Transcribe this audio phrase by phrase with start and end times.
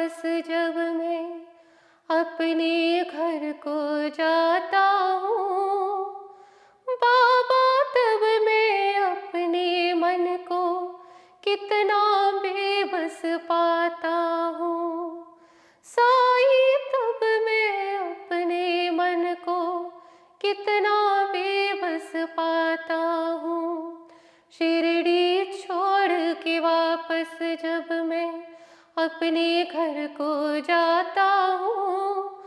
[0.00, 1.40] वापस जब मैं
[2.10, 4.86] अपने घर को जाता
[5.22, 6.04] हूँ।
[6.88, 10.86] बाबा, तब मैं अपने मन को
[11.44, 14.14] कितना बेबस पाता
[14.58, 15.38] हूँ।
[15.84, 19.82] साई, तब मैं अपने मन को
[20.40, 22.96] कितना बेबस पाता
[23.42, 24.08] हूँ।
[24.52, 27.99] शिरडी छोड़ के वापस जब
[28.98, 32.39] अपने घर को जाता हूँ।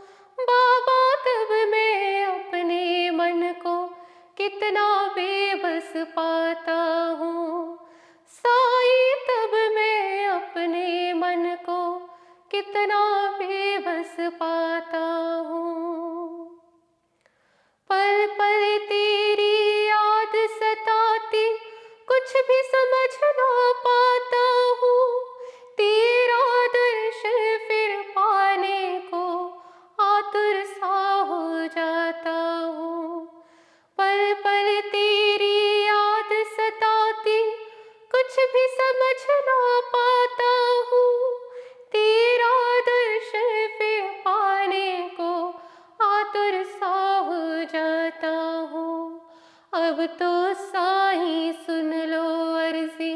[49.74, 52.22] अब तो साही सुन लो
[52.58, 53.12] अर्जी,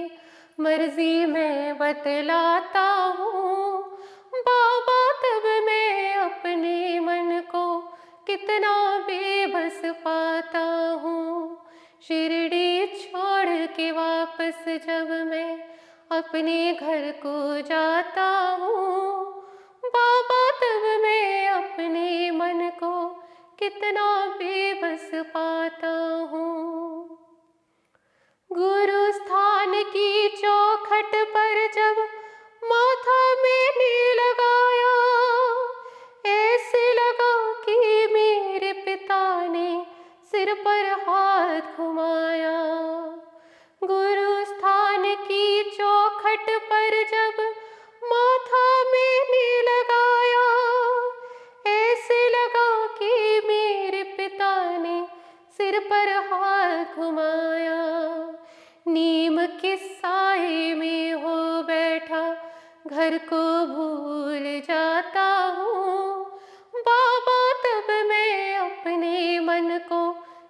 [0.60, 2.86] मर्ज़ी मैं बतलाता
[3.18, 3.82] हूँ।
[4.34, 7.78] बाबा तब मैं अपने मन को
[8.26, 10.64] कितना बेबस पाता
[11.02, 11.66] हूँ।
[12.08, 15.58] शिरडी छोड़ के वापस जब मैं
[16.10, 18.28] अपने घर को जाता
[18.60, 19.24] हूँ।
[19.86, 23.08] बाबा तब मैं अपने मन को
[23.58, 26.27] कितना बेबस पाता हूँ
[41.76, 42.56] घुमाया
[43.82, 47.40] गुरु स्थान की चौखट पर जब
[48.04, 50.46] माथा मैंने लगाया
[51.72, 53.12] ऐसे लगा कि
[53.46, 54.96] मेरे पिता ने
[55.58, 57.80] सिर पर हाथ घुमाया।
[58.88, 62.22] नीम के साए में हो बैठा,
[62.86, 65.17] घर को भूल जाता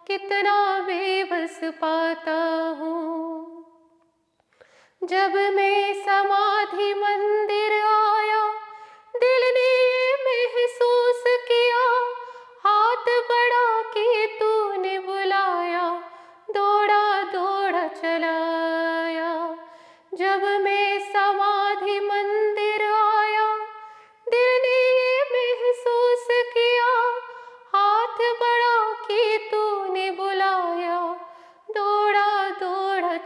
[0.08, 2.36] कितना बेबस पाता
[2.78, 2.96] हूँ।
[5.02, 8.42] जब मैं समाधि मंदिर आया
[9.14, 9.67] दिल ने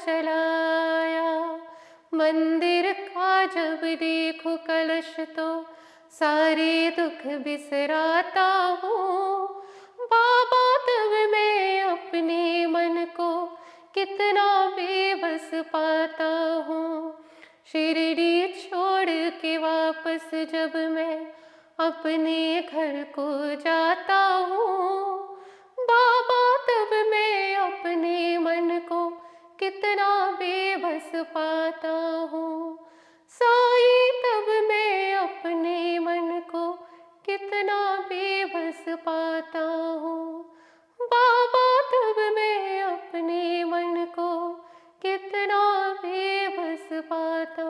[0.04, 1.30] चलाया।
[2.14, 5.48] मंदिर का जब देखो कलश तो
[6.12, 8.46] सारे दुख बिसराता
[8.82, 9.48] हूँ।
[10.02, 13.30] बाबा तब मैं अपने मन को
[13.94, 16.28] कितना बेबस पाता
[16.68, 17.18] हूँ।
[17.72, 21.16] शिरडी छोड़ के वापस जब मैं
[21.80, 25.18] अपने घर को जाता हूँ।
[25.80, 29.01] बाबा तब मैं अपने मन को
[29.62, 31.90] कितना बेबस पाता
[32.32, 32.78] हूँ।
[33.28, 36.72] साई तब मैं अपने मन को
[37.26, 39.60] कितना बेबस पाता
[40.02, 40.42] हूँ।
[41.00, 44.50] बाबा तब मैं अपने मन को
[45.02, 47.62] कितना बेबस पाता